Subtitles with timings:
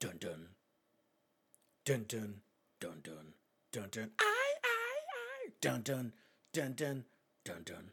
[0.00, 0.46] Dun dun.
[1.84, 2.40] Dun dun.
[2.80, 3.34] Dun dun.
[3.70, 4.10] Dun dun.
[4.18, 5.50] I I I.
[5.60, 6.12] Dun dun.
[6.54, 7.04] Dun dun.
[7.44, 7.90] Dun dun.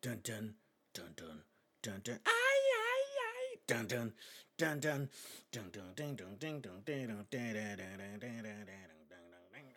[0.00, 0.54] Dun dun.
[0.94, 1.42] Dun dun.
[1.82, 2.18] Dun dun.
[2.24, 3.56] I I I.
[3.66, 4.12] Dun dun.
[4.56, 5.08] Dun dun.
[5.52, 5.98] Dun dun.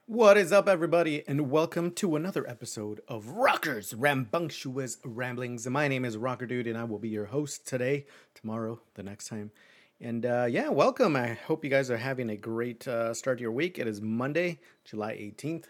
[0.05, 5.67] What is up, everybody, and welcome to another episode of Rockers Rambunctious Ramblings.
[5.67, 9.27] My name is Rocker Dude, and I will be your host today, tomorrow, the next
[9.27, 9.51] time.
[9.99, 11.15] And uh, yeah, welcome.
[11.15, 13.79] I hope you guys are having a great uh, start to your week.
[13.79, 15.65] It is Monday, July 18th.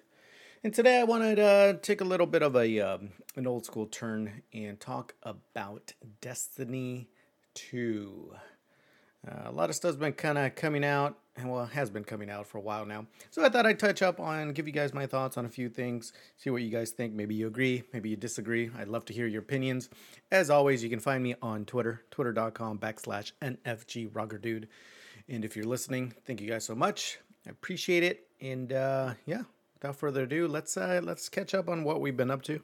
[0.65, 3.65] And today I wanted to uh, take a little bit of a um, an old
[3.65, 7.07] school turn and talk about Destiny
[7.53, 8.33] 2.
[9.25, 12.29] Uh, a lot of stuff's been kind of coming out, well, it has been coming
[12.29, 13.05] out for a while now.
[13.29, 15.69] So I thought I'd touch up on, give you guys my thoughts on a few
[15.69, 17.13] things, see what you guys think.
[17.13, 18.71] Maybe you agree, maybe you disagree.
[18.77, 19.89] I'd love to hear your opinions.
[20.31, 24.67] As always, you can find me on Twitter, twitter.com backslash NFG Dude.
[25.29, 27.19] And if you're listening, thank you guys so much.
[27.45, 28.27] I appreciate it.
[28.41, 29.43] And uh, yeah,
[29.75, 32.61] without further ado, let's uh, let's catch up on what we've been up to,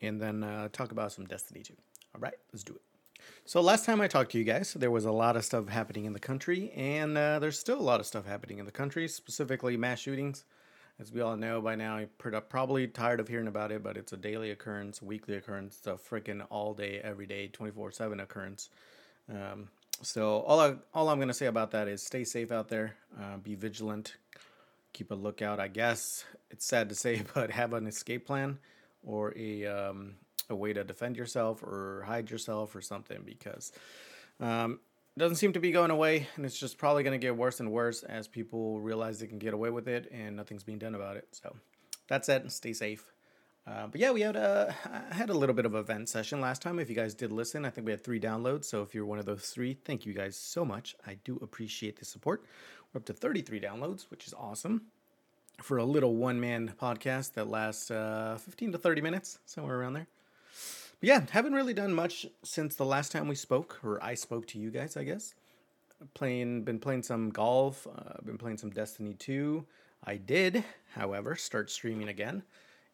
[0.00, 1.74] and then uh, talk about some Destiny 2.
[2.14, 2.87] All right, let's do it.
[3.48, 6.04] So last time I talked to you guys, there was a lot of stuff happening
[6.04, 9.08] in the country, and uh, there's still a lot of stuff happening in the country,
[9.08, 10.44] specifically mass shootings.
[11.00, 12.04] As we all know by now,
[12.50, 16.46] probably tired of hearing about it, but it's a daily occurrence, weekly occurrence, a freaking
[16.50, 18.68] all day, every day, 24 7 occurrence.
[19.30, 19.68] Um,
[20.02, 23.38] so all I, all I'm gonna say about that is stay safe out there, uh,
[23.38, 24.16] be vigilant,
[24.92, 25.58] keep a lookout.
[25.58, 28.58] I guess it's sad to say, but have an escape plan
[29.02, 30.16] or a um,
[30.50, 33.72] a way to defend yourself or hide yourself or something because
[34.40, 34.80] um,
[35.16, 37.60] it doesn't seem to be going away and it's just probably going to get worse
[37.60, 40.94] and worse as people realize they can get away with it and nothing's being done
[40.94, 41.28] about it.
[41.32, 41.54] So
[42.08, 42.50] that's it.
[42.52, 43.12] Stay safe.
[43.66, 44.74] Uh, but yeah, we had a
[45.10, 46.78] I had a little bit of a vent session last time.
[46.78, 48.64] If you guys did listen, I think we had three downloads.
[48.64, 50.96] So if you're one of those three, thank you guys so much.
[51.06, 52.44] I do appreciate the support.
[52.92, 54.86] We're up to 33 downloads, which is awesome
[55.60, 59.94] for a little one man podcast that lasts uh, 15 to 30 minutes, somewhere around
[59.94, 60.06] there.
[61.00, 64.58] Yeah, haven't really done much since the last time we spoke, or I spoke to
[64.58, 65.32] you guys, I guess.
[66.14, 69.64] Playing, been playing some golf, uh, been playing some Destiny 2.
[70.04, 70.64] I did,
[70.94, 72.42] however, start streaming again,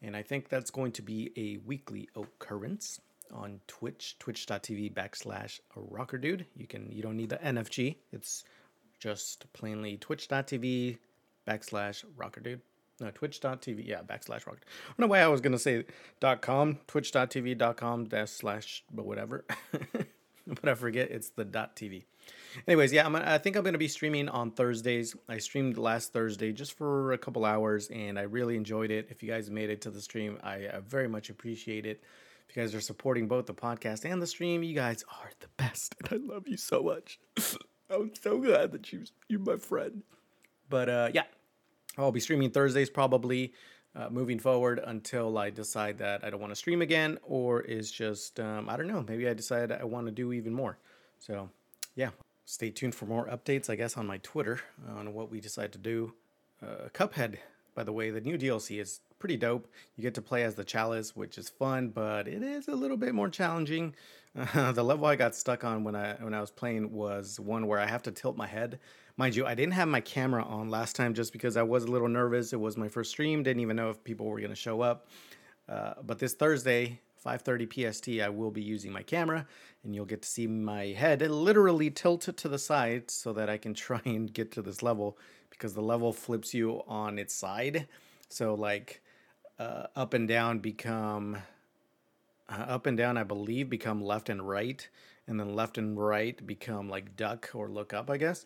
[0.03, 3.01] and I think that's going to be a weekly occurrence
[3.33, 6.45] on Twitch, twitch.tv backslash rocker dude.
[6.57, 7.97] You can you don't need the NFG.
[8.13, 8.45] It's
[8.99, 10.99] just plainly twitch.tv
[11.47, 12.61] backslash rocker dude.
[13.01, 13.87] No, twitch.tv.
[13.87, 14.59] Yeah, backslash rock.
[14.61, 15.85] I don't know why I was going to say
[16.21, 19.45] dot com, twitch.tv dot com dash slash, but whatever.
[20.47, 22.05] but I forget it's the dot TV.
[22.69, 25.17] Anyways, yeah, I'm, I think I'm going to be streaming on Thursdays.
[25.29, 29.09] I streamed last Thursday just for a couple hours and I really enjoyed it.
[29.11, 32.03] If you guys made it to the stream, I, I very much appreciate it.
[32.49, 35.49] If you guys are supporting both the podcast and the stream, you guys are the
[35.57, 35.95] best.
[35.99, 37.19] And I love you so much.
[37.91, 40.03] I'm so glad that you, you're my friend.
[40.69, 41.25] But uh, yeah,
[41.97, 43.53] I'll be streaming Thursdays probably
[43.97, 47.91] uh, moving forward until I decide that I don't want to stream again or is
[47.91, 50.79] just, um, I don't know, maybe I decide I want to do even more.
[51.21, 51.49] So,
[51.95, 52.11] yeah,
[52.45, 54.61] stay tuned for more updates, I guess, on my Twitter
[54.97, 56.13] on what we decide to do.
[56.63, 57.37] Uh, Cuphead,
[57.75, 59.67] by the way, the new DLC is pretty dope.
[59.97, 62.97] You get to play as the Chalice, which is fun, but it is a little
[62.97, 63.95] bit more challenging.
[64.37, 67.67] Uh, the level I got stuck on when I when I was playing was one
[67.67, 68.79] where I have to tilt my head
[69.17, 71.87] Mind you, I didn't have my camera on last time just because I was a
[71.87, 72.53] little nervous.
[72.53, 75.07] It was my first stream, didn't even know if people were going to show up.
[75.69, 79.47] Uh, but this Thursday, 5:30 PST, I will be using my camera,
[79.83, 83.59] and you'll get to see my head literally tilted to the side so that I
[83.59, 85.19] can try and get to this level
[85.51, 87.89] because the level flips you on its side.
[88.29, 89.03] So like
[89.59, 91.39] uh, up and down become
[92.49, 94.87] uh, up and down, I believe, become left and right,
[95.27, 98.45] and then left and right become like duck or look up, I guess.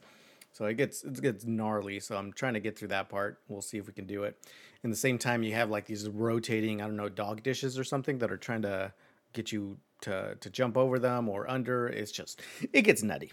[0.59, 2.01] So it gets it gets gnarly.
[2.01, 3.41] So I'm trying to get through that part.
[3.47, 4.45] We'll see if we can do it.
[4.83, 7.85] In the same time, you have like these rotating, I don't know, dog dishes or
[7.85, 8.93] something that are trying to
[9.33, 11.87] get you to to jump over them or under.
[11.87, 12.43] It's just
[12.73, 13.31] it gets nutty.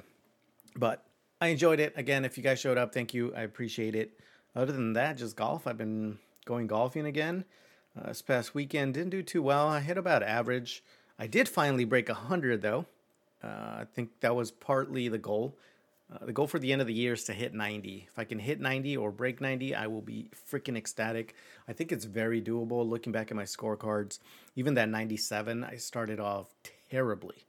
[0.75, 1.03] But
[1.41, 1.93] I enjoyed it.
[1.97, 3.33] Again, if you guys showed up, thank you.
[3.35, 4.19] I appreciate it.
[4.55, 5.65] Other than that, just golf.
[5.65, 7.43] I've been going golfing again.
[7.99, 9.67] Uh, this past weekend didn't do too well.
[9.67, 10.83] I hit about average.
[11.17, 12.85] I did finally break 100 though.
[13.43, 15.57] Uh, I think that was partly the goal.
[16.11, 18.07] Uh, the goal for the end of the year is to hit 90.
[18.07, 21.35] If I can hit 90 or break 90, I will be freaking ecstatic.
[21.67, 24.19] I think it's very doable looking back at my scorecards.
[24.55, 26.53] Even that 97, I started off
[26.91, 27.45] terribly.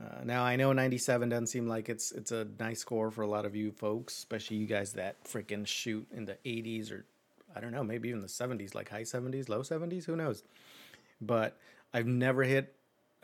[0.00, 3.26] Uh, now I know 97 doesn't seem like it's it's a nice score for a
[3.26, 7.04] lot of you folks, especially you guys that freaking shoot in the 80s or
[7.54, 10.44] I don't know, maybe even the 70s, like high 70s, low 70s, who knows.
[11.20, 11.58] But
[11.92, 12.74] I've never hit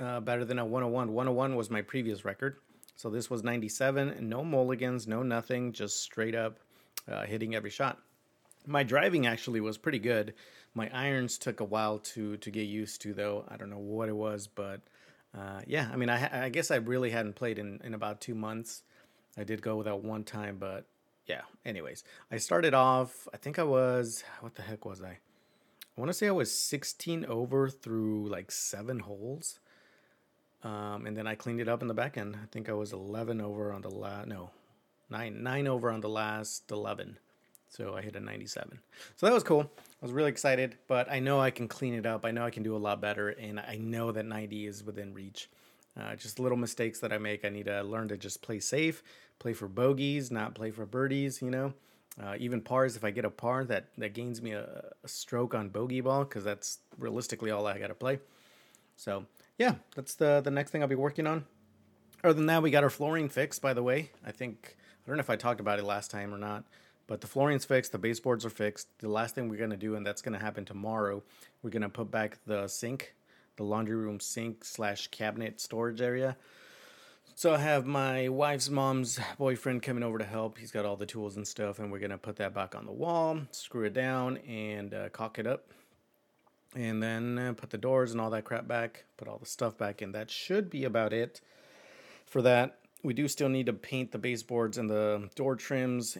[0.01, 1.13] uh, better than a 101.
[1.13, 2.57] 101 was my previous record.
[2.97, 6.59] So this was 97, no mulligans, no nothing, just straight up
[7.11, 7.99] uh, hitting every shot.
[8.67, 10.33] My driving actually was pretty good.
[10.75, 13.45] My irons took a while to to get used to, though.
[13.49, 14.81] I don't know what it was, but
[15.37, 18.35] uh, yeah, I mean, I, I guess I really hadn't played in, in about two
[18.35, 18.83] months.
[19.39, 20.87] I did go without one time, but
[21.27, 21.43] yeah.
[21.65, 23.29] Anyways, I started off.
[23.35, 25.19] I think I was what the heck was I?
[25.97, 29.61] I want to say I was 16 over through like seven holes.
[30.67, 32.37] Um, and then I cleaned it up in the back end.
[32.43, 34.51] I think I was 11 over on the last, no,
[35.09, 37.19] nine, nine over on the last 11.
[37.69, 38.81] So I hit a 97.
[39.15, 39.71] So that was cool.
[39.79, 42.25] I was really excited, but I know I can clean it up.
[42.25, 45.15] I know I can do a lot better, and I know that 90 is within
[45.15, 45.49] reach.
[45.99, 47.45] Uh, just little mistakes that I make.
[47.45, 49.05] I need to learn to just play safe,
[49.39, 51.75] play for bogeys, not play for birdies, you know.
[52.21, 55.55] Uh, even pars, if I get a par, that, that gains me a, a stroke
[55.55, 58.19] on bogey ball because that's realistically all I got to play.
[58.97, 59.27] So,
[59.59, 61.45] yeah, that's the, the next thing I'll be working on.
[62.23, 64.11] Other than that, we got our flooring fixed, by the way.
[64.25, 66.65] I think, I don't know if I talked about it last time or not,
[67.07, 68.89] but the flooring's fixed, the baseboards are fixed.
[68.99, 71.23] The last thing we're to do, and that's to happen tomorrow,
[71.63, 73.15] we're to put back the sink,
[73.57, 76.37] the laundry room sink slash cabinet storage area.
[77.35, 80.57] So I have my wife's mom's boyfriend coming over to help.
[80.57, 82.93] He's got all the tools and stuff, and we're gonna put that back on the
[82.93, 85.71] wall, screw it down, and uh, caulk it up,
[86.75, 89.05] and then uh, put the doors and all that crap back.
[89.17, 90.13] Put all the stuff back in.
[90.13, 91.41] That should be about it
[92.27, 92.79] for that.
[93.03, 96.19] We do still need to paint the baseboards and the door trims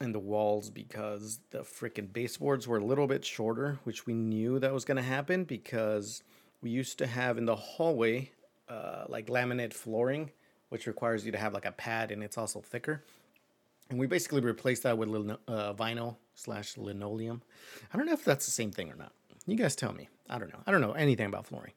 [0.00, 4.58] and the walls because the freaking baseboards were a little bit shorter, which we knew
[4.58, 6.22] that was gonna happen because
[6.62, 8.30] we used to have in the hallway
[8.68, 10.30] uh, like laminate flooring
[10.70, 13.04] which requires you to have like a pad and it's also thicker.
[13.90, 17.42] And we basically replaced that with uh, vinyl slash linoleum.
[17.92, 19.12] I don't know if that's the same thing or not.
[19.50, 20.08] You guys tell me.
[20.28, 20.60] I don't know.
[20.64, 21.72] I don't know anything about flooring.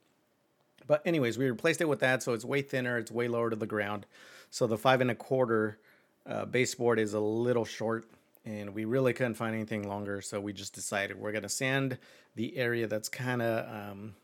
[0.85, 2.99] But anyways, we replaced it with that, so it's way thinner.
[2.99, 4.05] It's way lower to the ground.
[4.51, 5.79] So the five and a quarter
[6.27, 8.05] uh, baseboard is a little short,
[8.45, 10.21] and we really couldn't find anything longer.
[10.21, 11.97] So we just decided we're gonna sand
[12.35, 14.15] the area that's kind of um,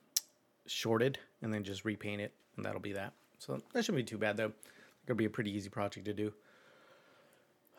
[0.68, 3.14] shorted, and then just repaint it, and that'll be that.
[3.40, 4.52] So that shouldn't be too bad though.
[5.06, 6.34] It'll be a pretty easy project to do.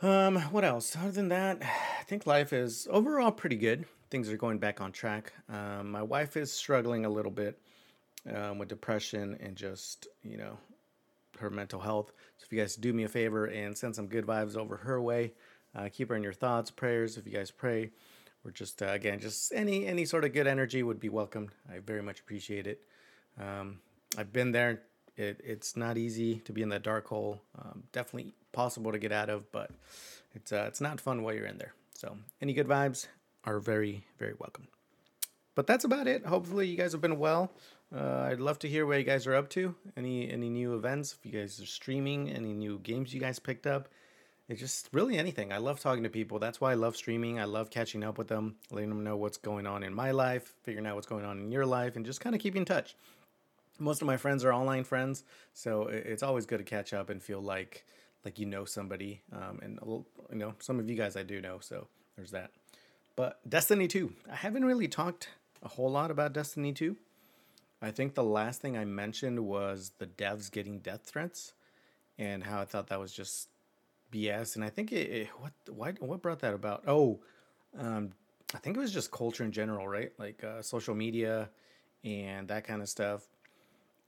[0.02, 0.96] Um, what else?
[0.96, 3.84] Other than that, I think life is overall pretty good.
[4.10, 5.32] Things are going back on track.
[5.48, 7.58] Um, my wife is struggling a little bit
[8.34, 10.58] um, with depression and just you know
[11.38, 12.12] her mental health.
[12.38, 15.00] So if you guys do me a favor and send some good vibes over her
[15.00, 15.32] way,
[15.74, 17.16] uh, keep her in your thoughts, prayers.
[17.16, 17.90] If you guys pray,
[18.44, 21.50] or just uh, again, just any any sort of good energy would be welcomed.
[21.72, 22.82] I very much appreciate it.
[23.38, 23.78] Um,
[24.18, 24.82] I've been there
[25.20, 27.40] it, it's not easy to be in that dark hole.
[27.58, 29.70] Um, definitely possible to get out of, but
[30.34, 31.74] it's uh, it's not fun while you're in there.
[31.94, 33.06] So any good vibes
[33.44, 34.68] are very very welcome.
[35.54, 36.24] But that's about it.
[36.24, 37.52] Hopefully you guys have been well.
[37.94, 39.74] Uh, I'd love to hear what you guys are up to.
[39.96, 41.16] Any any new events?
[41.18, 43.88] If you guys are streaming, any new games you guys picked up.
[44.48, 45.52] It's just really anything.
[45.52, 46.40] I love talking to people.
[46.40, 47.38] That's why I love streaming.
[47.38, 50.54] I love catching up with them, letting them know what's going on in my life,
[50.64, 52.96] figuring out what's going on in your life, and just kind of keeping in touch
[53.80, 57.22] most of my friends are online friends, so it's always good to catch up and
[57.22, 57.84] feel like
[58.24, 59.22] like you know somebody.
[59.32, 62.50] Um, and you know, some of you guys I do know, so there's that.
[63.16, 65.28] But Destiny 2, I haven't really talked
[65.62, 66.96] a whole lot about Destiny 2.
[67.82, 71.54] I think the last thing I mentioned was the devs getting death threats
[72.18, 73.48] and how I thought that was just
[74.12, 74.56] BS.
[74.56, 76.84] And I think it, it what why what brought that about?
[76.86, 77.20] Oh,
[77.78, 78.10] um,
[78.54, 80.12] I think it was just culture in general, right?
[80.18, 81.48] Like uh, social media
[82.04, 83.26] and that kind of stuff.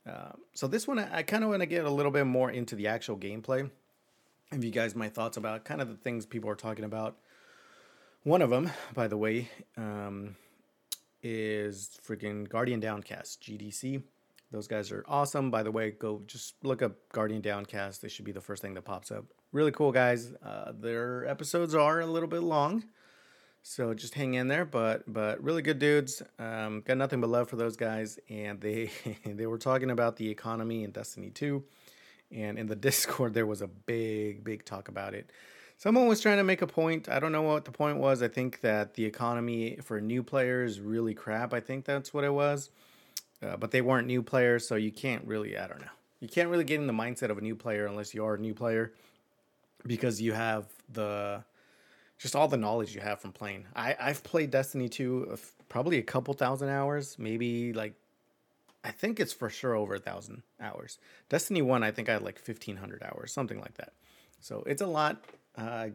[0.07, 2.51] Um, so this one, I, I kind of want to get a little bit more
[2.51, 3.71] into the actual gameplay.
[4.51, 7.17] Have you guys my thoughts about kind of the things people are talking about.
[8.25, 10.37] One of them, by the way, um,
[11.25, 14.01] is freaking Guardian Downcast GDC.
[14.53, 15.51] Those guys are awesome.
[15.51, 18.01] By the way, go just look up Guardian Downcast.
[18.01, 19.25] They should be the first thing that pops up.
[19.51, 20.33] Really cool guys.
[20.41, 22.85] Uh, their episodes are a little bit long,
[23.65, 26.23] so just hang in there, but but really good dudes.
[26.39, 28.93] Um, got nothing but love for those guys, and they
[29.27, 31.61] they were talking about the economy in Destiny 2,
[32.31, 35.33] and in the Discord there was a big big talk about it.
[35.83, 37.09] Someone was trying to make a point.
[37.09, 38.23] I don't know what the point was.
[38.23, 41.53] I think that the economy for new players really crap.
[41.53, 42.71] I think that's what it was.
[43.43, 45.59] Uh, but they weren't new players, so you can't really.
[45.59, 45.91] I don't know.
[46.21, 48.39] You can't really get in the mindset of a new player unless you are a
[48.39, 48.93] new player,
[49.85, 51.43] because you have the
[52.17, 53.67] just all the knowledge you have from playing.
[53.75, 55.37] I I've played Destiny 2
[55.69, 57.95] probably a couple thousand hours, maybe like
[58.85, 61.01] I think it's for sure over a thousand hours.
[61.29, 63.95] Destiny 1 I think I had like 1500 hours, something like that.
[64.43, 65.25] So it's a lot.
[65.57, 65.93] Uh, I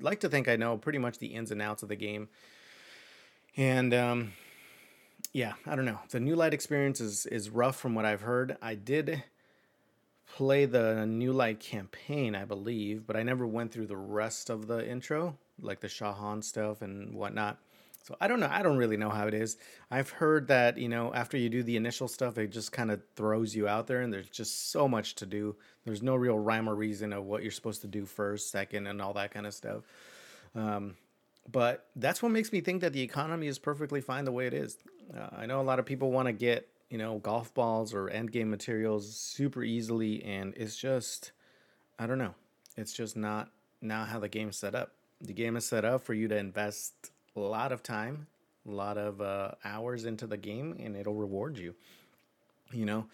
[0.00, 2.28] like to think I know pretty much the ins and outs of the game.
[3.56, 4.32] And um
[5.32, 5.98] yeah, I don't know.
[6.10, 8.56] The new light experience is is rough from what I've heard.
[8.62, 9.22] I did
[10.26, 14.66] play the New Light campaign, I believe, but I never went through the rest of
[14.66, 17.58] the intro, like the Shaw Han stuff and whatnot.
[18.04, 18.50] So I don't know.
[18.50, 19.56] I don't really know how it is.
[19.90, 23.00] I've heard that, you know, after you do the initial stuff, it just kind of
[23.16, 25.56] throws you out there and there's just so much to do.
[25.86, 29.00] There's no real rhyme or reason of what you're supposed to do first, second, and
[29.00, 29.84] all that kind of stuff.
[30.54, 30.96] Um,
[31.50, 34.54] but that's what makes me think that the economy is perfectly fine the way it
[34.54, 34.76] is.
[35.16, 38.10] Uh, I know a lot of people want to get, you know, golf balls or
[38.10, 41.32] end game materials super easily, and it's just,
[41.98, 42.34] I don't know.
[42.76, 44.92] It's just not not how the game's set up.
[45.20, 48.26] The game is set up for you to invest a lot of time,
[48.66, 51.74] a lot of uh, hours into the game, and it'll reward you.
[52.72, 53.06] You know,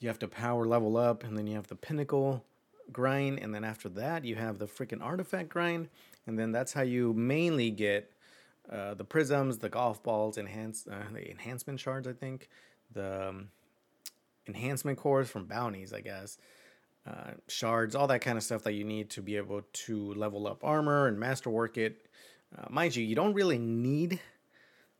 [0.00, 2.44] you have to power level up, and then you have the pinnacle
[2.92, 5.88] grind, and then after that, you have the freaking artifact grind,
[6.26, 8.10] and then that's how you mainly get
[8.70, 12.48] uh, the prisms, the golf balls, enhance uh, the enhancement shards, I think,
[12.92, 13.48] the um,
[14.46, 16.38] enhancement cores from bounties, I guess.
[17.06, 20.46] Uh, shards, all that kind of stuff that you need to be able to level
[20.46, 22.07] up armor and masterwork it
[22.56, 24.20] uh, mind you, you don't really need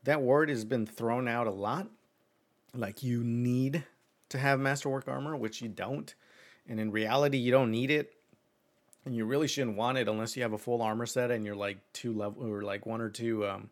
[0.03, 1.87] that word has been thrown out a lot.
[2.73, 3.83] Like you need
[4.29, 6.13] to have masterwork armor, which you don't.
[6.67, 8.13] And in reality, you don't need it.
[9.05, 11.55] And you really shouldn't want it unless you have a full armor set and you're
[11.55, 13.69] like two level or like one or two um,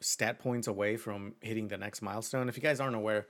[0.00, 2.48] stat points away from hitting the next milestone.
[2.48, 3.26] If you guys aren't aware,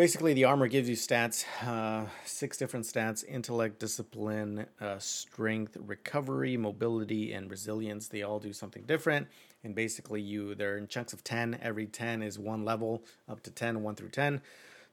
[0.00, 6.56] basically the armor gives you stats uh, six different stats intellect discipline uh, strength recovery
[6.56, 8.08] mobility and resilience.
[8.08, 9.28] They all do something different.
[9.62, 13.50] And basically you they're in chunks of 10 every 10 is one level up to
[13.50, 14.40] 10 1 through 10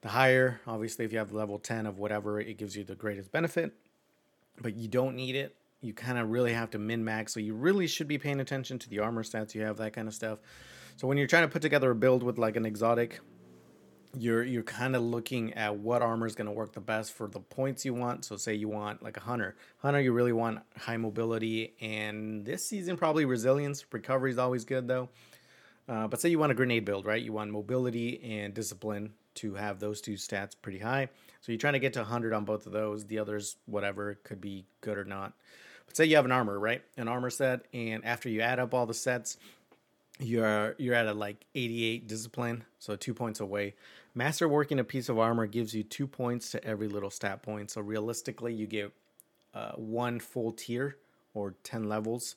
[0.01, 3.31] the higher obviously if you have level 10 of whatever it gives you the greatest
[3.31, 3.71] benefit.
[4.61, 5.55] But you don't need it.
[5.79, 8.77] You kind of really have to min max so you really should be paying attention
[8.79, 10.39] to the armor stats you have that kind of stuff.
[10.97, 13.21] So when you're trying to put together a build with like an exotic
[14.19, 17.27] you're you're kind of looking at what armor is going to work the best for
[17.27, 18.25] the points you want.
[18.25, 22.65] So say you want like a hunter, hunter you really want high mobility, and this
[22.65, 23.86] season probably resilience.
[23.91, 25.09] Recovery is always good though.
[25.89, 27.21] Uh, but say you want a grenade build, right?
[27.21, 31.07] You want mobility and discipline to have those two stats pretty high.
[31.41, 33.05] So you're trying to get to 100 on both of those.
[33.05, 35.33] The others, whatever, could be good or not.
[35.86, 36.81] But say you have an armor, right?
[36.97, 39.38] An armor set, and after you add up all the sets,
[40.19, 43.75] you're you're at a like 88 discipline, so two points away.
[44.15, 47.71] Master working a piece of armor gives you two points to every little stat point.
[47.71, 48.91] So realistically, you get
[49.53, 50.97] uh, one full tier
[51.33, 52.36] or 10 levels,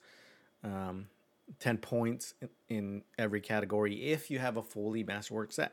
[0.62, 1.08] um,
[1.58, 2.34] 10 points
[2.68, 5.72] in every category if you have a fully masterwork set.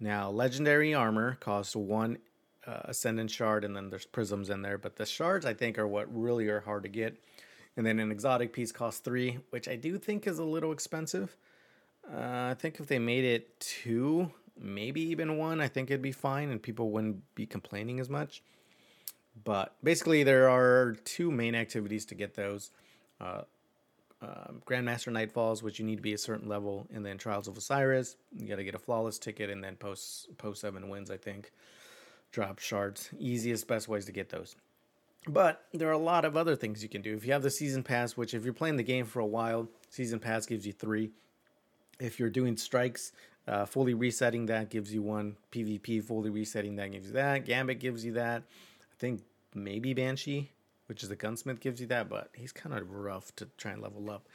[0.00, 2.18] Now, legendary armor costs one
[2.66, 4.78] uh, ascendant shard, and then there's prisms in there.
[4.78, 7.16] But the shards, I think, are what really are hard to get.
[7.78, 11.36] And then an exotic piece costs three, which I do think is a little expensive.
[12.12, 16.10] Uh, I think if they made it two, maybe even one, I think it'd be
[16.10, 18.42] fine and people wouldn't be complaining as much.
[19.44, 22.72] But basically, there are two main activities to get those
[23.20, 23.42] uh,
[24.20, 27.56] uh, Grandmaster Nightfalls, which you need to be a certain level, and then Trials of
[27.56, 28.16] Osiris.
[28.36, 31.52] You got to get a flawless ticket, and then post post seven wins, I think.
[32.32, 33.10] Drop shards.
[33.20, 34.56] Easiest, best ways to get those.
[35.28, 37.14] But there are a lot of other things you can do.
[37.14, 39.68] If you have the season pass, which if you're playing the game for a while,
[39.90, 41.10] season pass gives you three.
[42.00, 43.12] If you're doing strikes,
[43.46, 45.36] uh, fully resetting that gives you one.
[45.52, 47.44] PvP fully resetting that gives you that.
[47.44, 48.42] Gambit gives you that.
[48.80, 49.22] I think
[49.54, 50.50] maybe Banshee,
[50.86, 53.82] which is a gunsmith, gives you that, but he's kind of rough to try and
[53.82, 54.26] level up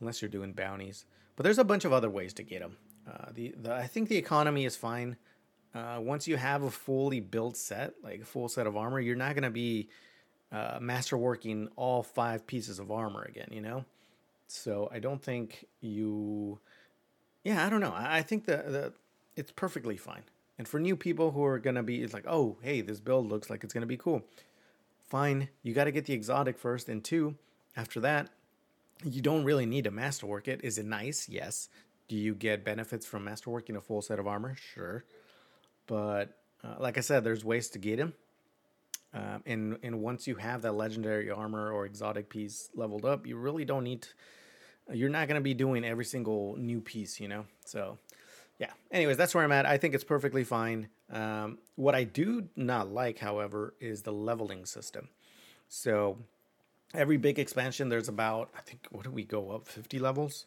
[0.00, 1.06] unless you're doing bounties.
[1.36, 2.76] But there's a bunch of other ways to get them.
[3.10, 5.16] Uh, the, the I think the economy is fine.
[5.74, 9.16] Uh, once you have a fully built set, like a full set of armor, you're
[9.16, 9.88] not gonna be
[10.54, 13.84] uh, masterworking all five pieces of armor again, you know?
[14.46, 16.60] So I don't think you.
[17.42, 17.92] Yeah, I don't know.
[17.94, 18.92] I think the, the
[19.36, 20.22] it's perfectly fine.
[20.56, 23.50] And for new people who are gonna be, it's like, oh, hey, this build looks
[23.50, 24.22] like it's gonna be cool.
[25.06, 27.36] Fine, you got to get the exotic first, and two,
[27.76, 28.30] after that,
[29.04, 30.60] you don't really need to masterwork it.
[30.64, 31.28] Is it nice?
[31.28, 31.68] Yes.
[32.08, 34.56] Do you get benefits from masterworking a full set of armor?
[34.56, 35.04] Sure.
[35.86, 38.14] But uh, like I said, there's ways to get them.
[39.14, 43.36] Um, and and once you have that legendary armor or exotic piece leveled up, you
[43.36, 44.02] really don't need.
[44.02, 44.08] To,
[44.92, 47.46] you're not going to be doing every single new piece, you know.
[47.64, 47.96] So,
[48.58, 48.70] yeah.
[48.90, 49.66] Anyways, that's where I'm at.
[49.66, 50.88] I think it's perfectly fine.
[51.10, 55.08] Um, what I do not like, however, is the leveling system.
[55.68, 56.18] So,
[56.92, 60.46] every big expansion, there's about I think what do we go up 50 levels?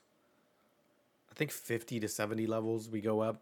[1.32, 3.42] I think 50 to 70 levels we go up,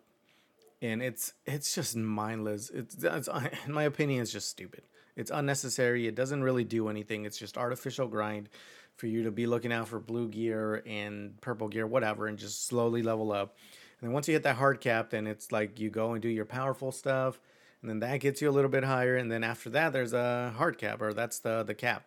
[0.84, 2.70] and it's it's just mindless.
[2.70, 3.27] It's, it's
[3.65, 4.84] in my opinion, it's just stupid.
[5.15, 6.07] It's unnecessary.
[6.07, 7.25] It doesn't really do anything.
[7.25, 8.50] It's just artificial grind
[8.98, 12.67] for you to be looking out for blue gear and purple gear, whatever, and just
[12.67, 13.55] slowly level up.
[14.00, 16.29] And then once you hit that hard cap, then it's like you go and do
[16.29, 17.39] your powerful stuff,
[17.81, 20.53] and then that gets you a little bit higher, and then after that there's a
[20.57, 22.05] hard cap, or that's the the cap,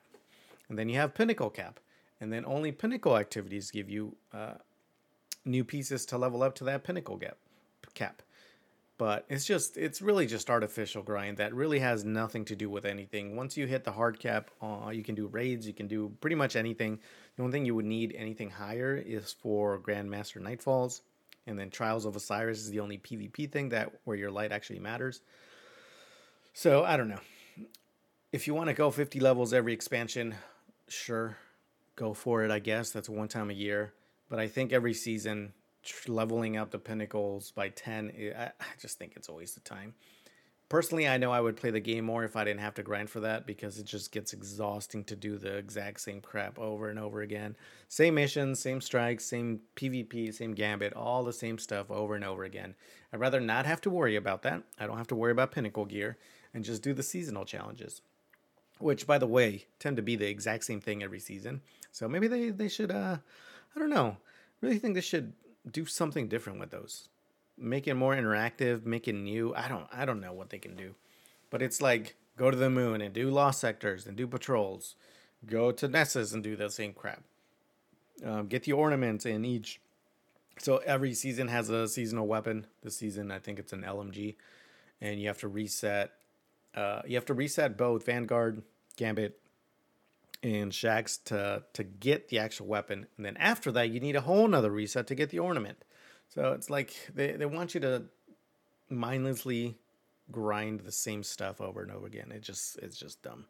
[0.69, 1.81] and then you have pinnacle cap,
[2.21, 4.55] and then only pinnacle activities give you uh,
[5.45, 7.39] new pieces to level up to that pinnacle gap
[7.95, 8.23] cap.
[8.99, 12.85] But it's just it's really just artificial grind that really has nothing to do with
[12.85, 13.37] anything.
[13.37, 16.35] Once you hit the hard cap, uh, you can do raids, you can do pretty
[16.35, 16.99] much anything.
[17.37, 21.03] The only thing you would need anything higher is for Grandmaster Nightfalls,
[21.47, 24.81] and then Trials of Osiris is the only PvP thing that where your light actually
[24.81, 25.21] matters.
[26.53, 27.21] So I don't know.
[28.33, 30.35] If you want to go 50 levels every expansion,
[30.89, 31.39] sure,
[31.95, 32.51] go for it.
[32.51, 33.93] I guess that's one time a year.
[34.29, 35.53] But I think every season,
[36.09, 39.95] leveling up the pinnacles by 10, I, just think it's a waste of time.
[40.69, 43.09] Personally, I know I would play the game more if I didn't have to grind
[43.09, 46.99] for that because it just gets exhausting to do the exact same crap over and
[46.99, 47.57] over again.
[47.89, 52.45] Same missions, same strikes, same PvP, same gambit, all the same stuff over and over
[52.45, 52.75] again.
[53.13, 54.63] I'd rather not have to worry about that.
[54.79, 56.19] I don't have to worry about pinnacle gear
[56.53, 58.03] and just do the seasonal challenges.
[58.79, 61.63] Which, by the way, tend to be the exact same thing every season.
[61.93, 63.17] So maybe they, they should, uh,
[63.75, 64.19] I don't know,
[64.61, 65.33] really think they should
[65.71, 67.09] do something different with those.
[67.57, 69.55] Make it more interactive, make it new.
[69.55, 70.95] I don't, I don't know what they can do.
[71.51, 74.95] But it's like go to the moon and do lost sectors and do patrols.
[75.47, 77.23] Go to Nessus and do the same crap.
[78.25, 79.81] Um, get the ornaments in each.
[80.59, 82.67] So every season has a seasonal weapon.
[82.83, 84.35] This season, I think it's an LMG,
[85.01, 86.13] and you have to reset
[86.75, 88.63] uh, you have to reset both Vanguard,
[88.97, 89.39] Gambit,
[90.43, 94.21] and Shaxx to to get the actual weapon, and then after that, you need a
[94.21, 95.85] whole nother reset to get the ornament.
[96.29, 98.05] So it's like they, they want you to
[98.91, 99.77] mindlessly
[100.31, 102.31] grind the same stuff over and over again.
[102.33, 103.47] It just it's just dumb.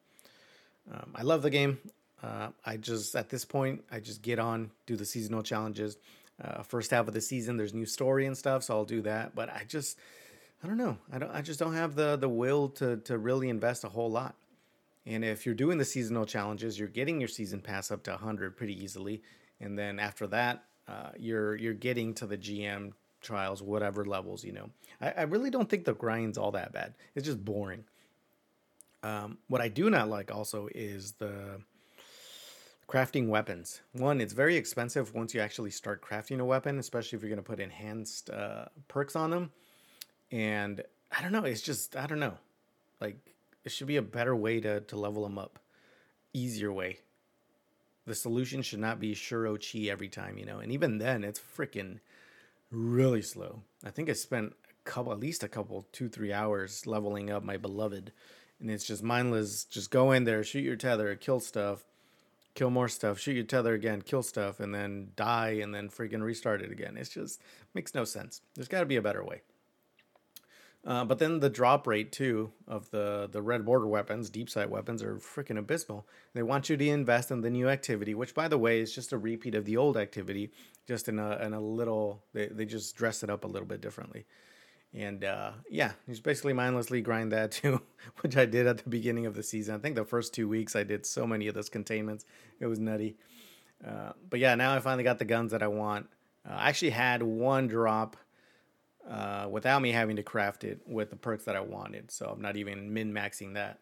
[0.90, 1.78] Um, I love the game.
[2.22, 5.98] Uh, I just at this point I just get on do the seasonal challenges.
[6.42, 9.34] Uh, first half of the season, there's new story and stuff, so I'll do that.
[9.34, 9.98] But I just
[10.62, 10.96] I don't know.
[11.12, 11.30] I don't.
[11.30, 14.34] I just don't have the the will to to really invest a whole lot.
[15.08, 18.56] And if you're doing the seasonal challenges, you're getting your season pass up to 100
[18.56, 19.22] pretty easily,
[19.58, 24.44] and then after that, uh, you're you're getting to the GM trials, whatever levels.
[24.44, 26.94] You know, I, I really don't think the grind's all that bad.
[27.14, 27.84] It's just boring.
[29.02, 31.60] Um, what I do not like also is the
[32.88, 33.80] crafting weapons.
[33.92, 37.42] One, it's very expensive once you actually start crafting a weapon, especially if you're going
[37.42, 39.50] to put enhanced uh, perks on them
[40.30, 40.82] and
[41.16, 41.44] I don't know.
[41.44, 42.34] It's just I don't know.
[43.00, 43.16] Like
[43.68, 45.58] it should be a better way to to level them up,
[46.32, 47.00] easier way.
[48.06, 50.58] The solution should not be Shuro Chi every time, you know.
[50.58, 51.98] And even then, it's freaking
[52.70, 53.60] really slow.
[53.84, 57.44] I think I spent a couple, at least a couple, two three hours leveling up
[57.44, 58.10] my beloved,
[58.58, 59.64] and it's just mindless.
[59.64, 61.84] Just go in there, shoot your tether, kill stuff,
[62.54, 66.22] kill more stuff, shoot your tether again, kill stuff, and then die, and then freaking
[66.22, 66.96] restart it again.
[66.96, 67.42] It's just
[67.74, 68.40] makes no sense.
[68.54, 69.42] There's got to be a better way.
[70.88, 74.70] Uh, but then the drop rate too of the the red border weapons, deep sight
[74.70, 76.06] weapons, are freaking abysmal.
[76.32, 79.12] They want you to invest in the new activity, which by the way is just
[79.12, 80.50] a repeat of the old activity,
[80.86, 82.22] just in a in a little.
[82.32, 84.24] They they just dress it up a little bit differently.
[84.94, 87.82] And uh, yeah, you just basically mindlessly grind that too,
[88.22, 89.74] which I did at the beginning of the season.
[89.74, 92.24] I think the first two weeks I did so many of those containments,
[92.60, 93.18] it was nutty.
[93.86, 96.08] Uh, but yeah, now I finally got the guns that I want.
[96.48, 98.16] Uh, I actually had one drop
[99.08, 102.10] uh, without me having to craft it with the perks that I wanted.
[102.10, 103.78] So I'm not even min maxing that.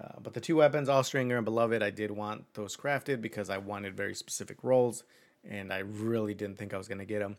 [0.00, 3.58] Uh, but the two weapons, Austringer and Beloved, I did want those crafted because I
[3.58, 5.04] wanted very specific rolls,
[5.48, 7.36] and I really didn't think I was going to get them.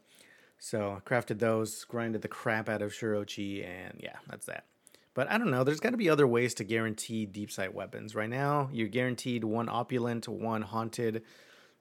[0.57, 4.65] So I crafted those, grinded the crap out of Shuro Chi, and yeah, that's that.
[5.13, 8.15] But I don't know, there's got to be other ways to guarantee deep sight weapons.
[8.15, 11.23] Right now, you're guaranteed one opulent, one haunted,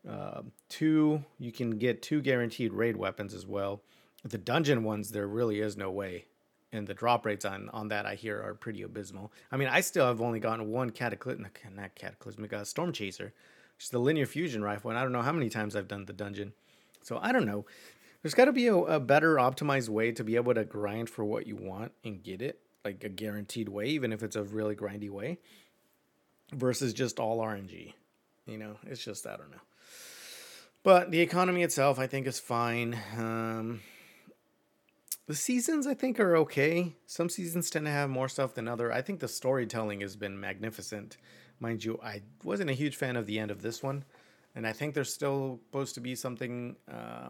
[0.08, 3.82] uh, two, you can get two guaranteed raid weapons as well
[4.24, 6.26] the dungeon ones, there really is no way.
[6.72, 9.32] And the drop rates on, on that I hear are pretty abysmal.
[9.50, 13.32] I mean, I still have only gotten one cataclysmic, not cataclysmic, uh, Stormchaser,
[13.76, 16.04] which is the linear fusion rifle, and I don't know how many times I've done
[16.04, 16.52] the dungeon.
[17.02, 17.64] So I don't know.
[18.22, 21.24] There's got to be a, a better optimized way to be able to grind for
[21.24, 24.74] what you want and get it, like a guaranteed way, even if it's a really
[24.74, 25.38] grindy way,
[26.52, 27.94] versus just all RNG.
[28.46, 29.58] You know, it's just I don't know.
[30.82, 32.98] But the economy itself, I think, is fine.
[33.16, 33.80] Um,
[35.28, 36.96] the seasons I think are okay.
[37.04, 38.90] Some seasons tend to have more stuff than other.
[38.90, 41.18] I think the storytelling has been magnificent.
[41.60, 44.04] Mind you, I wasn't a huge fan of the end of this one,
[44.54, 47.28] and I think there's still supposed to be something uh,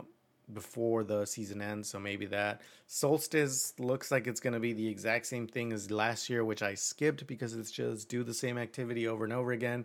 [0.52, 2.62] before the season ends, so maybe that.
[2.86, 6.62] Solstice looks like it's going to be the exact same thing as last year, which
[6.62, 9.84] I skipped because it's just do the same activity over and over again.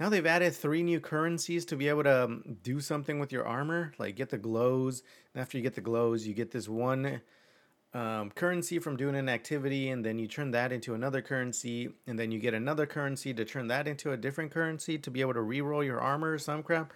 [0.00, 3.46] Now they've added three new currencies to be able to um, do something with your
[3.46, 5.04] armor, like get the glows.
[5.32, 7.20] And after you get the glows, you get this one
[7.94, 12.18] um, currency from doing an activity, and then you turn that into another currency, and
[12.18, 15.34] then you get another currency to turn that into a different currency to be able
[15.34, 16.92] to reroll your armor or some crap.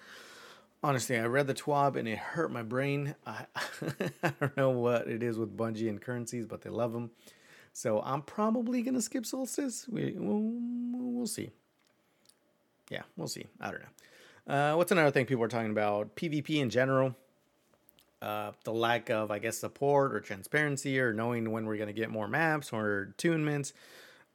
[0.82, 3.14] Honestly, I read the TWAB and it hurt my brain.
[3.26, 3.46] I,
[4.22, 7.10] I don't know what it is with Bungie and currencies, but they love them.
[7.72, 9.86] So I'm probably gonna skip Solstice.
[9.88, 11.50] We we'll, we'll see.
[12.90, 13.46] Yeah, we'll see.
[13.60, 14.54] I don't know.
[14.54, 16.14] Uh, what's another thing people are talking about?
[16.14, 17.16] PvP in general
[18.22, 21.92] uh, the lack of, I guess, support or transparency or knowing when we're going to
[21.92, 23.72] get more maps or tunements.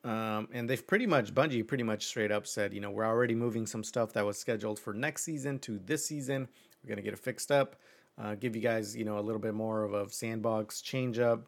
[0.04, 3.36] Um, and they've pretty much, Bungie pretty much straight up said, you know, we're already
[3.36, 6.48] moving some stuff that was scheduled for next season to this season.
[6.84, 7.76] We're going to get it fixed up,
[8.17, 11.46] uh, give you guys, you know, a little bit more of a sandbox change up,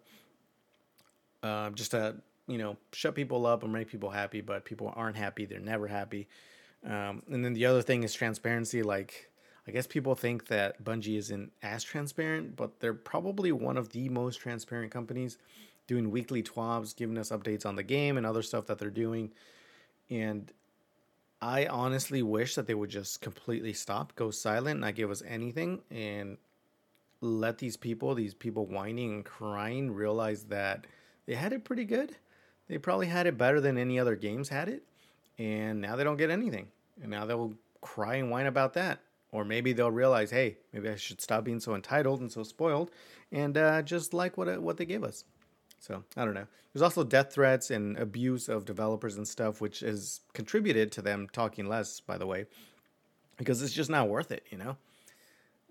[1.42, 2.16] uh, just to,
[2.48, 5.46] you know, shut people up and make people happy, but people aren't happy.
[5.46, 6.28] They're never happy.
[6.86, 8.84] Um, and then the other thing is transparency.
[8.84, 9.32] Like,
[9.68, 14.10] I guess people think that Bungie isn't as transparent, but they're probably one of the
[14.10, 15.38] most transparent companies
[15.88, 19.32] doing weekly TWABs, giving us updates on the game and other stuff that they're doing.
[20.10, 20.52] And
[21.42, 25.82] I honestly wish that they would just completely stop, go silent, not give us anything,
[25.92, 26.38] and
[27.22, 30.88] let these people, these people whining and crying, realize that
[31.26, 32.16] they had it pretty good.
[32.68, 34.84] They probably had it better than any other games had it.
[35.38, 36.68] And now they don't get anything.
[37.02, 39.00] And now they'll cry and whine about that.
[39.34, 42.92] Or maybe they'll realize, hey, maybe I should stop being so entitled and so spoiled,
[43.32, 45.26] and uh, just like what what they give us.
[45.80, 46.46] So I don't know.
[46.72, 51.28] There's also death threats and abuse of developers and stuff, which has contributed to them
[51.34, 52.00] talking less.
[52.00, 52.46] By the way,
[53.36, 54.44] because it's just not worth it.
[54.52, 54.78] You know,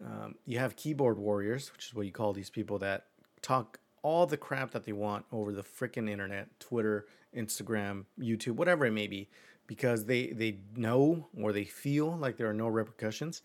[0.05, 3.07] um, you have keyboard warriors, which is what you call these people that
[3.42, 8.85] talk all the crap that they want over the freaking internet, Twitter, Instagram, YouTube, whatever
[8.87, 9.29] it may be
[9.72, 13.40] because they they know or they feel like there are no repercussions.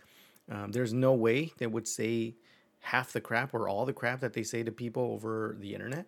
[0.52, 2.36] Um, there's no way they would say
[2.82, 6.06] half the crap or all the crap that they say to people over the internet.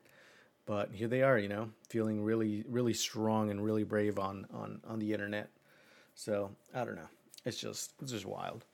[0.65, 4.81] But here they are, you know, feeling really really strong and really brave on on
[4.85, 5.51] on the internet.
[6.15, 7.09] So I don't know.
[7.45, 8.65] It's just it's just wild.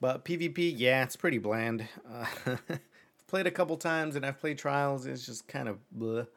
[0.00, 1.88] But PvP, yeah, it's pretty bland.
[2.08, 5.04] Uh, I've played a couple times and I've played trials.
[5.04, 6.28] It's just kind of bleh.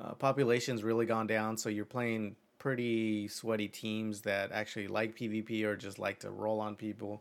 [0.00, 5.64] Uh, population's really gone down, so you're playing pretty sweaty teams that actually like PvP
[5.64, 7.20] or just like to roll on people.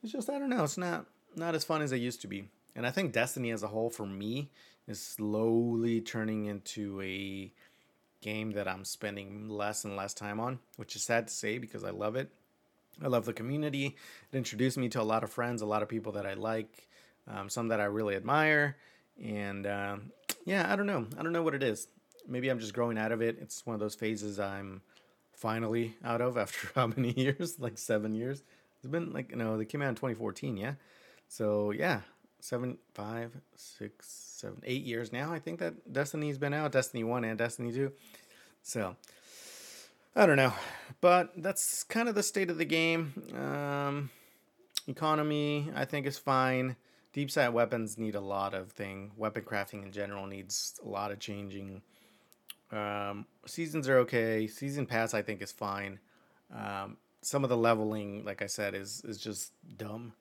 [0.00, 2.48] It's just I don't know, it's not not as fun as it used to be.
[2.76, 4.48] And I think Destiny as a whole for me
[4.86, 7.52] is slowly turning into a
[8.22, 11.82] game that I'm spending less and less time on, which is sad to say because
[11.82, 12.30] I love it.
[13.02, 13.96] I love the community.
[14.32, 16.88] It introduced me to a lot of friends, a lot of people that I like,
[17.26, 18.76] um, some that I really admire.
[19.20, 19.96] And uh,
[20.44, 21.08] yeah, I don't know.
[21.18, 21.88] I don't know what it is
[22.28, 23.38] maybe I'm just growing out of it.
[23.40, 24.82] It's one of those phases I'm
[25.32, 27.58] finally out of after how many years?
[27.58, 28.42] Like seven years.
[28.78, 30.74] It's been like you know they came out in 2014, yeah.
[31.28, 32.00] So yeah,
[32.40, 35.32] seven, five, six, seven, eight years now.
[35.32, 37.92] I think that Destiny's been out, Destiny One and Destiny Two.
[38.62, 38.96] So
[40.14, 40.52] I don't know,
[41.00, 43.12] but that's kind of the state of the game.
[43.34, 44.10] Um,
[44.86, 46.76] economy, I think, is fine.
[47.12, 49.10] Deep sight weapons need a lot of thing.
[49.16, 51.82] Weapon crafting in general needs a lot of changing.
[52.70, 54.46] Um, seasons are okay.
[54.46, 55.98] Season pass I think is fine.
[56.54, 60.12] Um, some of the leveling, like I said, is is just dumb.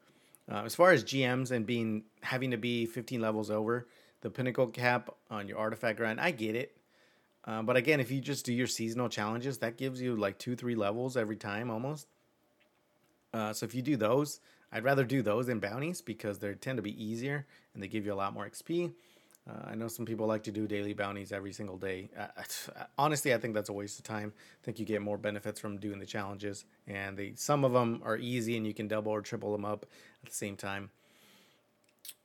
[0.52, 3.88] Uh, as far as GMs and being having to be 15 levels over
[4.22, 6.78] the pinnacle cap on your artifact grind, I get it.
[7.46, 10.56] Uh, but again, if you just do your seasonal challenges, that gives you like two,
[10.56, 12.08] three levels every time almost.
[13.34, 14.40] Uh, so if you do those,
[14.72, 18.06] I'd rather do those than bounties because they tend to be easier and they give
[18.06, 18.94] you a lot more XP.
[19.48, 22.10] Uh, I know some people like to do daily bounties every single day.
[22.18, 22.28] Uh,
[22.98, 24.34] honestly, I think that's a waste of time.
[24.36, 28.18] I think you get more benefits from doing the challenges, and some of them are
[28.18, 29.86] easy and you can double or triple them up
[30.24, 30.90] at the same time.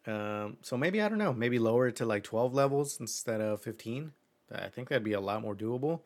[0.07, 3.61] Um, so maybe I don't know, maybe lower it to like twelve levels instead of
[3.61, 4.13] fifteen.
[4.51, 6.01] I think that'd be a lot more doable.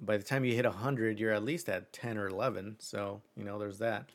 [0.00, 2.76] By the time you hit hundred, you're at least at ten or eleven.
[2.78, 4.08] So you know, there's that.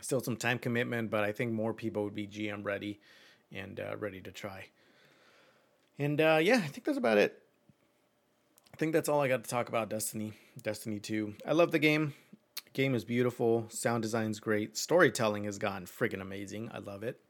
[0.00, 3.00] Still some time commitment, but I think more people would be GM ready
[3.50, 4.66] and uh, ready to try.
[5.98, 7.40] And uh, yeah, I think that's about it.
[8.72, 10.32] I think that's all I got to talk about Destiny.
[10.62, 11.34] Destiny 2.
[11.46, 12.14] I love the game.
[12.72, 13.66] Game is beautiful.
[13.68, 14.76] Sound design's great.
[14.76, 16.70] Storytelling has gotten friggin' amazing.
[16.74, 17.20] I love it.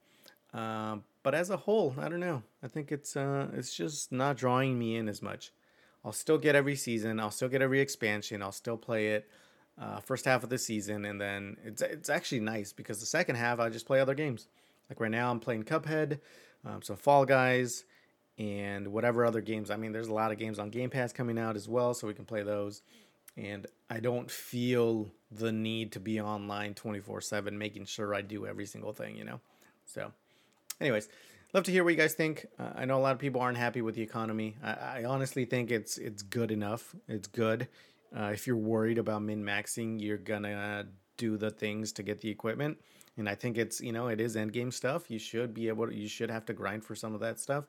[0.55, 2.43] Um, but as a whole, I don't know.
[2.63, 5.53] I think it's uh, it's just not drawing me in as much.
[6.05, 7.21] I'll still get every season.
[7.21, 8.43] I'll still get every expansion.
[8.43, 9.29] I'll still play it
[9.81, 13.37] uh, first half of the season, and then it's it's actually nice because the second
[13.37, 14.49] half I just play other games.
[14.89, 16.21] Like right now, I'm playing Cuphead,
[16.65, 17.85] um, some Fall Guys,
[18.39, 19.71] and whatever other games.
[19.71, 22.07] I mean, there's a lot of games on Game Pass coming out as well, so
[22.07, 22.83] we can play those.
[23.37, 28.47] And I don't feel the need to be online 24 7, making sure I do
[28.47, 29.41] every single thing, you know?
[29.87, 30.13] So,
[30.81, 31.09] anyways,
[31.53, 32.47] love to hear what you guys think.
[32.59, 34.57] Uh, I know a lot of people aren't happy with the economy.
[34.63, 36.95] I, I honestly think it's it's good enough.
[37.09, 37.69] It's good.
[38.17, 42.31] Uh, if you're worried about min maxing, you're gonna do the things to get the
[42.31, 42.79] equipment.
[43.17, 45.11] And I think it's you know it is end game stuff.
[45.11, 45.95] You should be able to.
[45.95, 47.65] You should have to grind for some of that stuff.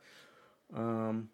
[0.73, 1.29] Um,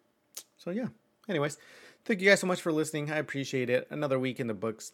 [0.56, 0.88] so yeah.
[1.28, 1.58] Anyways,
[2.04, 3.10] thank you guys so much for listening.
[3.10, 3.86] I appreciate it.
[3.90, 4.92] Another week in the books.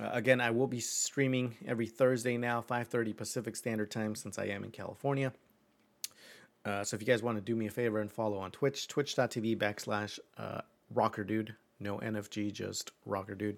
[0.00, 4.46] Uh, again, I will be streaming every Thursday now, 5:30 Pacific Standard Time, since I
[4.46, 5.32] am in California.
[6.64, 8.88] Uh, so if you guys want to do me a favor and follow on Twitch,
[8.88, 10.60] twitch.tv backslash uh,
[10.92, 11.54] rocker dude.
[11.80, 13.56] No NFG, just rocker dude.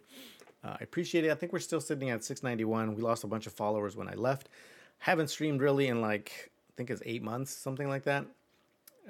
[0.62, 1.30] Uh, I appreciate it.
[1.30, 2.94] I think we're still sitting at 691.
[2.94, 4.48] We lost a bunch of followers when I left.
[4.98, 8.26] Haven't streamed really in like, I think it's eight months, something like that.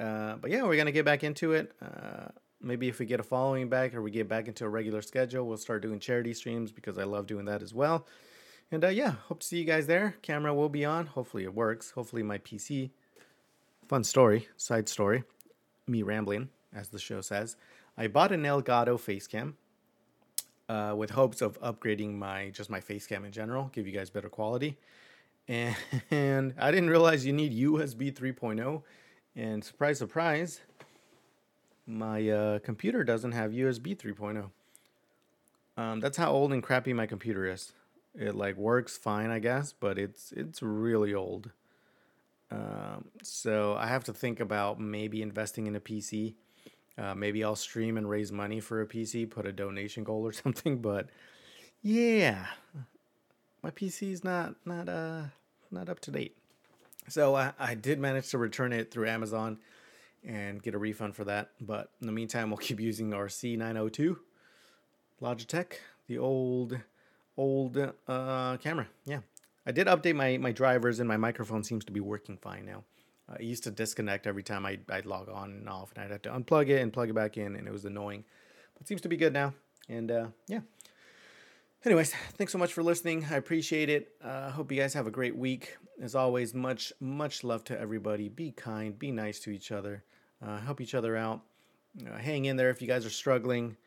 [0.01, 1.73] Uh, but yeah, we're to get back into it.
[1.83, 2.29] Uh,
[2.61, 5.47] maybe if we get a following back or we get back into a regular schedule,
[5.47, 8.07] we'll start doing charity streams because I love doing that as well.
[8.73, 10.17] And uh, yeah, hope to see you guys there.
[10.23, 11.07] Camera will be on.
[11.07, 11.91] Hopefully it works.
[11.91, 12.91] Hopefully my PC.
[13.89, 15.25] Fun story, side story.
[15.87, 17.57] Me rambling, as the show says.
[17.99, 19.57] I bought an Elgato face cam
[20.69, 24.09] uh, with hopes of upgrading my just my face cam in general, give you guys
[24.09, 24.79] better quality.
[25.49, 25.75] And,
[26.13, 28.83] and I didn't realize you need USB 3.0.
[29.37, 30.61] And surprise, surprise,
[31.87, 34.51] my uh, computer doesn't have USB 3.0.
[35.77, 37.73] Um, that's how old and crappy my computer is.
[38.15, 41.51] It like works fine, I guess, but it's it's really old.
[42.51, 46.35] Um, so I have to think about maybe investing in a PC.
[46.99, 50.33] Uh, maybe I'll stream and raise money for a PC, put a donation goal or
[50.45, 50.83] something.
[50.83, 51.09] But
[51.83, 52.47] yeah,
[53.63, 55.23] my PC is not not uh
[55.71, 56.37] not up to date.
[57.09, 59.59] So I, I did manage to return it through Amazon
[60.25, 61.51] and get a refund for that.
[61.61, 64.17] But in the meantime, we'll keep using our C902
[65.23, 65.73] Logitech,
[66.07, 66.79] the old
[67.37, 67.77] old
[68.09, 68.87] uh, camera.
[69.07, 69.21] Yeah,
[69.67, 72.85] I did update my my drivers and my microphone seems to be working fine now.
[73.29, 76.11] Uh, it used to disconnect every time I I'd log on and off, and I'd
[76.11, 78.25] have to unplug it and plug it back in, and it was annoying.
[78.75, 79.55] But it seems to be good now,
[79.89, 80.61] and uh, yeah.
[81.83, 83.27] Anyways, thanks so much for listening.
[83.31, 84.13] I appreciate it.
[84.23, 85.79] Uh, hope you guys have a great week.
[86.03, 88.29] As always, much much love to everybody.
[88.29, 90.05] Be kind, be nice to each other,
[90.47, 91.41] uh, help each other out.
[92.19, 93.79] Hang in there if you guys are struggling.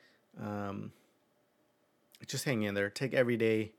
[0.42, 0.92] Um,
[2.26, 2.90] just hang in there.
[2.90, 3.74] Take every day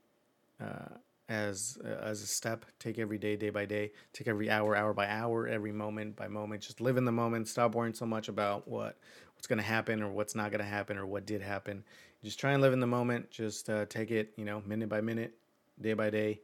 [0.60, 0.94] uh,
[1.28, 2.66] as uh, as a step.
[2.78, 3.90] Take every day, day by day.
[4.12, 6.62] Take every hour, hour by hour, every moment by moment.
[6.62, 7.48] Just live in the moment.
[7.48, 8.96] Stop worrying so much about what
[9.44, 11.84] what's going to happen or what's not going to happen or what did happen.
[12.22, 13.30] Just try and live in the moment.
[13.30, 15.34] Just uh, take it, you know, minute by minute,
[15.78, 16.40] day by day,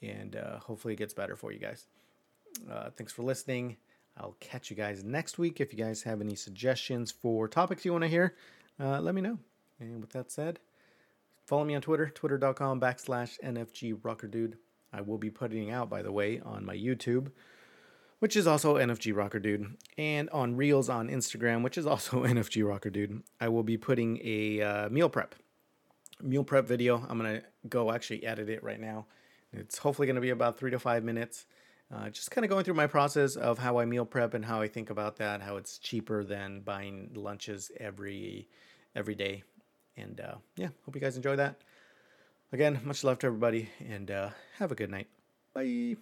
[0.00, 1.84] and uh, hopefully it gets better for you guys.
[2.70, 3.76] Uh, thanks for listening.
[4.16, 5.60] I'll catch you guys next week.
[5.60, 8.34] If you guys have any suggestions for topics you want to hear,
[8.80, 9.38] uh, let me know.
[9.78, 10.58] And with that said,
[11.44, 14.56] follow me on Twitter, twitter.com backslash NFG Rocker Dude.
[14.90, 17.30] I will be putting out, by the way, on my YouTube,
[18.22, 22.64] which is also NFG Rocker Dude, and on Reels on Instagram, which is also NFG
[22.64, 23.20] Rocker Dude.
[23.40, 25.34] I will be putting a uh, meal prep,
[26.22, 27.04] meal prep video.
[27.08, 29.06] I'm gonna go actually edit it right now.
[29.52, 31.46] It's hopefully gonna be about three to five minutes.
[31.92, 34.60] Uh, just kind of going through my process of how I meal prep and how
[34.60, 38.48] I think about that, how it's cheaper than buying lunches every
[38.94, 39.42] every day.
[39.96, 41.56] And uh, yeah, hope you guys enjoy that.
[42.52, 44.30] Again, much love to everybody, and uh,
[44.60, 45.08] have a good night.
[45.54, 45.96] Bye.